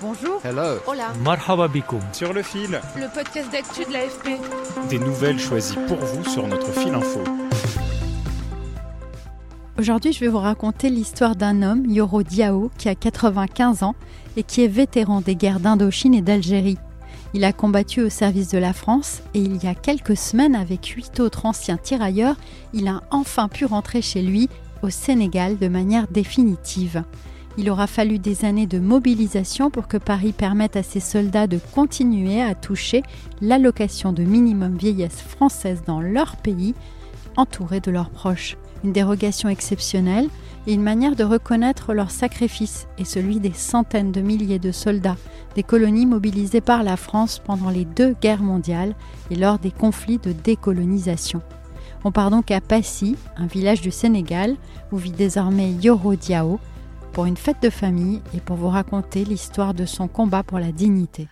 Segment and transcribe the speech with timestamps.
[0.00, 0.40] Bonjour.
[0.44, 0.78] Hello.
[0.86, 1.12] Hola.
[1.24, 2.00] Marhaba bikoum.
[2.12, 4.38] Sur le fil, Le podcast d'actu de l'AFP.
[4.88, 7.20] des nouvelles choisies pour vous sur notre fil info.
[9.78, 13.94] Aujourd'hui, je vais vous raconter l'histoire d'un homme, Yoro Diao, qui a 95 ans
[14.36, 16.78] et qui est vétéran des guerres d'Indochine et d'Algérie.
[17.34, 20.86] Il a combattu au service de la France et il y a quelques semaines, avec
[20.86, 22.36] huit autres anciens tirailleurs,
[22.72, 24.48] il a enfin pu rentrer chez lui,
[24.82, 27.02] au Sénégal, de manière définitive.
[27.60, 31.58] Il aura fallu des années de mobilisation pour que Paris permette à ses soldats de
[31.74, 33.02] continuer à toucher
[33.40, 36.76] l'allocation de minimum vieillesse française dans leur pays,
[37.36, 38.56] entourés de leurs proches.
[38.84, 40.28] Une dérogation exceptionnelle
[40.68, 45.16] et une manière de reconnaître leur sacrifice et celui des centaines de milliers de soldats
[45.56, 48.94] des colonies mobilisées par la France pendant les deux guerres mondiales
[49.32, 51.42] et lors des conflits de décolonisation.
[52.04, 54.54] On part donc à Passy, un village du Sénégal,
[54.92, 56.60] où vit désormais Yoro Diao,
[57.18, 60.70] pour une fête de famille et pour vous raconter l'histoire de son combat pour la
[60.70, 61.26] dignité.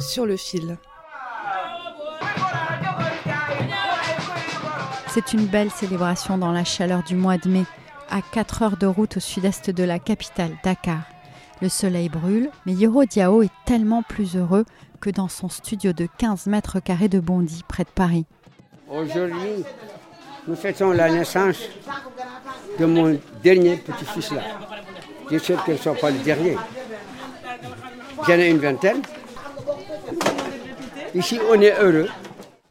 [0.00, 0.78] Sur le fil.
[5.08, 7.64] C'est une belle célébration dans la chaleur du mois de mai,
[8.08, 11.02] à 4 heures de route au sud-est de la capitale, Dakar.
[11.60, 14.64] Le soleil brûle, mais Yoro Diao est tellement plus heureux
[15.02, 18.24] que dans son studio de 15 mètres carrés de Bondy, près de Paris.
[18.88, 19.66] Aujourd'hui,
[20.48, 21.58] nous fêtons la naissance
[22.78, 24.42] de mon dernier petit-fils là.
[25.30, 26.56] Je suis sûr que ce ne soit pas le dernier.
[28.26, 29.02] J'en ai une vingtaine.
[31.14, 32.08] Ici, on est heureux.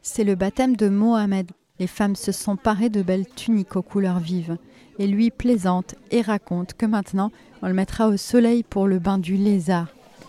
[0.00, 1.50] C'est le baptême de Mohamed.
[1.78, 4.56] Les femmes se sont parées de belles tuniques aux couleurs vives.
[4.98, 7.30] Et lui plaisante et raconte que maintenant,
[7.62, 9.86] on le mettra au soleil pour le bain du lézard.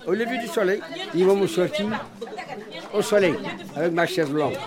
[0.08, 0.81] Au lever du soleil,
[1.14, 1.86] ils vont me sortir
[2.94, 3.36] au soleil
[3.76, 4.58] avec ma chaise longue.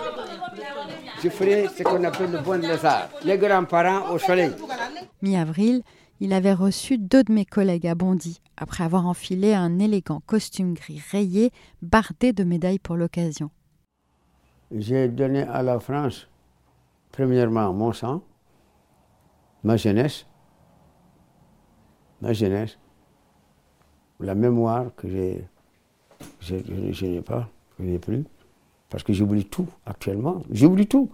[1.22, 3.08] Je ferai ce qu'on appelle le bon lézard.
[3.24, 4.52] Les grands-parents au soleil.
[5.22, 5.82] Mi-avril,
[6.20, 10.74] il avait reçu deux de mes collègues à Bondy, après avoir enfilé un élégant costume
[10.74, 11.50] gris rayé,
[11.82, 13.50] bardé de médailles pour l'occasion.
[14.74, 16.28] J'ai donné à la France,
[17.12, 18.22] premièrement, mon sang,
[19.62, 20.26] ma jeunesse,
[22.20, 22.78] ma jeunesse,
[24.20, 25.38] la mémoire que je,
[26.40, 27.48] je- je n'ai pas,
[27.78, 28.24] je n'ai plus,
[28.88, 30.42] parce que j'oublie tout actuellement.
[30.50, 31.10] J'oublie tout.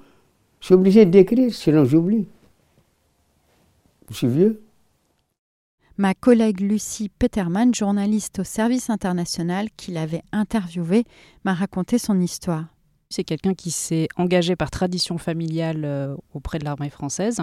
[0.60, 2.28] Je suis obligé d'écrire, sinon j'oublie.
[4.10, 4.58] Je suis.
[5.98, 11.04] Ma collègue Lucie Peterman, journaliste au service international qui l'avait interviewé,
[11.44, 12.71] m'a raconté son histoire.
[13.12, 17.42] C'est quelqu'un qui s'est engagé par tradition familiale euh, auprès de l'armée française,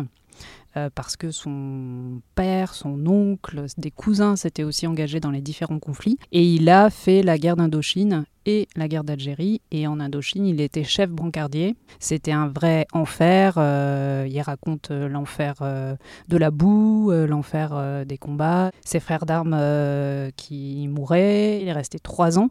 [0.75, 5.77] euh, parce que son père, son oncle, des cousins s'étaient aussi engagés dans les différents
[5.77, 6.17] conflits.
[6.31, 9.61] Et il a fait la guerre d'Indochine et la guerre d'Algérie.
[9.69, 11.75] Et en Indochine, il était chef brancardier.
[11.99, 13.53] C'était un vrai enfer.
[13.57, 15.53] euh, il raconte l'enfer
[16.29, 21.61] de la boue, l'enfer des combats, ses frères d'armes qui mouraient.
[21.61, 22.49] Il est resté trois ans.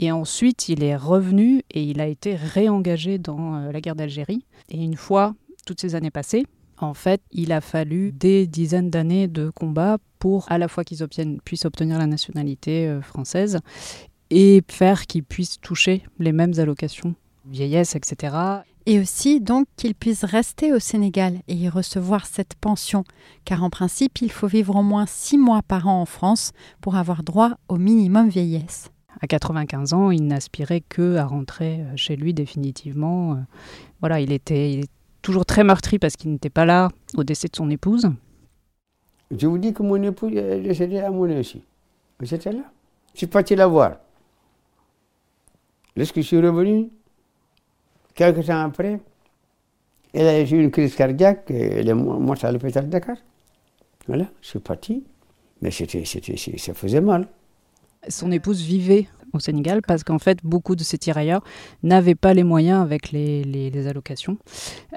[0.00, 4.46] Et ensuite, il est revenu et il a été réengagé dans euh, la guerre d'Algérie.
[4.70, 5.34] Et une fois
[5.66, 6.46] toutes ces années passées,
[6.78, 11.04] en fait, il a fallu des dizaines d'années de combat pour à la fois qu'ils
[11.44, 13.58] puissent obtenir la nationalité euh, française
[14.30, 17.16] et faire qu'ils puissent toucher les mêmes allocations,
[17.46, 18.36] vieillesse, etc.
[18.86, 23.02] Et aussi donc qu'il puisse rester au Sénégal et y recevoir cette pension,
[23.44, 26.94] car en principe il faut vivre au moins six mois par an en France pour
[26.94, 28.90] avoir droit au minimum vieillesse.
[29.20, 33.32] À 95 ans, il n'aspirait que à rentrer euh, chez lui définitivement.
[33.32, 33.36] Euh,
[34.00, 34.90] Voilà, il était, est
[35.22, 38.08] toujours très meurtri parce qu'il n'était pas là au décès de son épouse.
[39.30, 41.62] Je vous dis que mon épouse est décédée à mon aussi.
[42.20, 42.62] J'étais là?
[43.14, 43.96] Je suis parti la voir.
[45.96, 46.88] Lorsque je suis revenu,
[48.14, 49.00] quelques temps après,
[50.14, 53.16] elle a eu une crise cardiaque, elle est mo- morte à l'hôpital de Dakar.
[54.06, 55.04] Voilà, je suis parti.
[55.60, 57.26] Mais c'était, ça faisait mal.
[58.08, 61.42] Son épouse vivait au Sénégal parce qu'en fait, beaucoup de ces tirailleurs
[61.82, 64.38] n'avaient pas les moyens, avec les, allocations,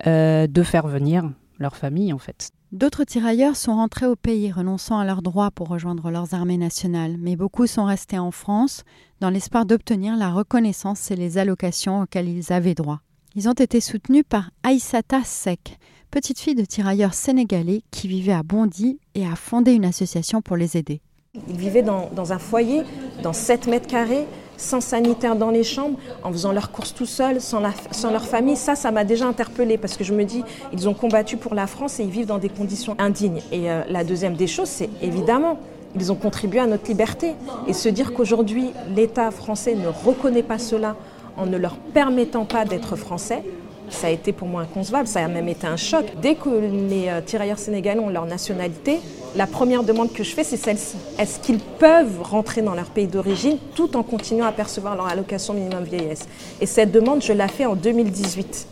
[0.08, 2.52] euh, de faire venir leur famille, en fait.
[2.72, 7.18] D'autres tirailleurs sont rentrés au pays renonçant à leurs droits pour rejoindre leurs armées nationales,
[7.20, 8.84] mais beaucoup sont restés en France
[9.20, 13.02] dans l'espoir d'obtenir la reconnaissance et les allocations auxquelles ils avaient droit.
[13.36, 15.78] Ils ont été soutenus par Aïssata Sek,
[16.12, 20.56] petite fille de tirailleurs sénégalais qui vivait à Bondy et a fondé une association pour
[20.56, 21.02] les aider.
[21.48, 22.82] Ils vivaient dans, un foyer,
[23.24, 24.26] dans 7 mètres carrés,
[24.58, 28.58] sans sanitaire dans les chambres, en faisant leurs courses tout seuls, sans leur famille.
[28.58, 30.44] Ça, ça m'a déjà interpellée parce que je me dis,
[30.74, 33.40] ils ont combattu pour la France et ils vivent dans des conditions indignes.
[33.54, 35.58] Et euh, la deuxième des choses, c'est évidemment,
[35.96, 37.34] ils ont contribué à notre liberté.
[37.66, 40.98] Et se dire qu'aujourd'hui, l'État français ne reconnaît pas cela
[41.38, 43.42] en ne leur permettant pas d'être français,
[43.92, 46.06] ça a été pour moi inconcevable, ça a même été un choc.
[46.22, 49.00] Dès que les euh, tirailleurs sénégalais ont leur nationalité,
[49.36, 50.98] la première demande que je fais, c'est celle-ci.
[51.18, 55.54] Est-ce qu'ils peuvent rentrer dans leur pays d'origine tout en continuant à percevoir leur allocation
[55.54, 56.28] minimum vieillesse?
[56.60, 58.68] Et cette demande, je l'ai fait en 2018.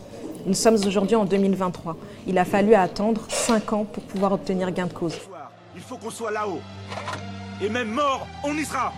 [0.46, 1.96] Nous sommes aujourd'hui en 2023.
[2.28, 5.16] Il a fallu attendre 5 ans pour pouvoir obtenir gain de cause.
[5.76, 6.60] Il faut qu'on soit là-haut.
[7.62, 8.94] Et même mort, on y sera.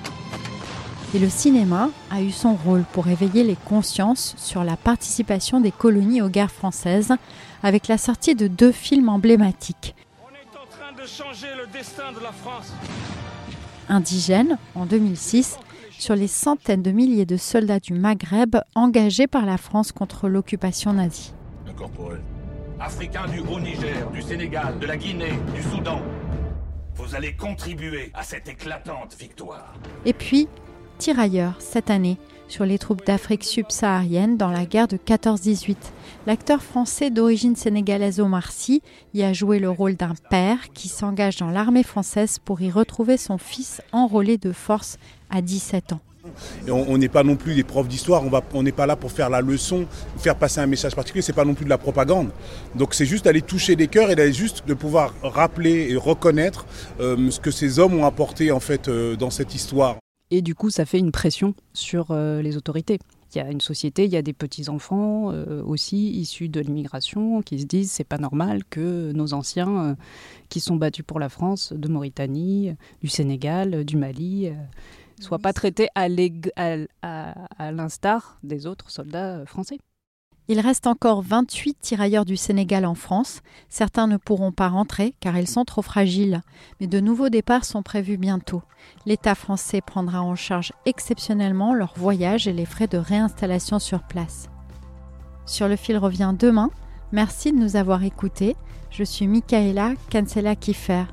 [1.13, 5.71] Et le cinéma a eu son rôle pour éveiller les consciences sur la participation des
[5.71, 7.11] colonies aux guerres françaises
[7.63, 9.93] avec la sortie de deux films emblématiques.
[10.23, 12.73] On est en train de changer le destin de la France.
[13.89, 15.57] Indigène en 2006
[15.91, 20.93] sur les centaines de milliers de soldats du Maghreb engagés par la France contre l'occupation
[20.93, 21.33] nazie.
[22.79, 26.01] Africains du Haut-Niger, du Sénégal, de la Guinée, du Soudan.
[26.95, 29.73] Vous allez contribuer à cette éclatante victoire.
[30.05, 30.47] Et puis,
[31.01, 35.75] Tirailleurs cette année sur les troupes d'Afrique subsaharienne dans la guerre de 14-18.
[36.27, 38.83] L'acteur français d'origine sénégalaise Omar Sy
[39.15, 43.17] y a joué le rôle d'un père qui s'engage dans l'armée française pour y retrouver
[43.17, 44.99] son fils enrôlé de force
[45.31, 46.01] à 17 ans.
[46.69, 48.21] On n'est pas non plus des profs d'histoire,
[48.53, 49.87] on n'est pas là pour faire la leçon,
[50.19, 52.29] faire passer un message particulier, c'est pas non plus de la propagande.
[52.75, 56.67] Donc c'est juste d'aller toucher les cœurs et d'aller juste de pouvoir rappeler et reconnaître
[56.99, 59.97] euh, ce que ces hommes ont apporté en fait euh, dans cette histoire.
[60.31, 62.99] Et du coup, ça fait une pression sur euh, les autorités.
[63.33, 67.41] Il y a une société, il y a des petits-enfants euh, aussi issus de l'immigration
[67.41, 69.95] qui se disent c'est pas normal que nos anciens euh,
[70.49, 74.53] qui sont battus pour la France, de Mauritanie, du Sénégal, du Mali, euh,
[75.19, 79.77] soient pas traités à l'ég- à- à- à l'instar des autres soldats français.
[80.47, 83.41] Il reste encore 28 tirailleurs du Sénégal en France.
[83.69, 86.41] Certains ne pourront pas rentrer car ils sont trop fragiles.
[86.79, 88.63] Mais de nouveaux départs sont prévus bientôt.
[89.05, 94.49] L'État français prendra en charge exceptionnellement leur voyage et les frais de réinstallation sur place.
[95.45, 96.69] Sur le fil revient demain.
[97.11, 98.55] Merci de nous avoir écoutés.
[98.89, 101.03] Je suis Michaela Cancela Kiffer.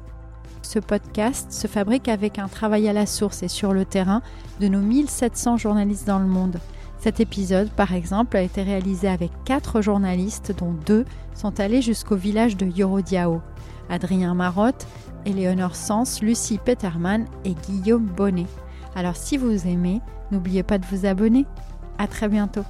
[0.63, 4.23] Ce podcast se fabrique avec un travail à la source et sur le terrain
[4.61, 6.59] de nos 1700 journalistes dans le monde.
[6.99, 11.05] Cet épisode, par exemple, a été réalisé avec quatre journalistes, dont deux
[11.35, 13.41] sont allés jusqu'au village de Yorodiao.
[13.89, 14.87] Adrien Marotte,
[15.25, 18.47] Éléonore Sens, Lucie Peterman et Guillaume Bonnet.
[18.95, 20.00] Alors si vous aimez,
[20.31, 21.47] n'oubliez pas de vous abonner.
[21.99, 22.65] À très bientôt.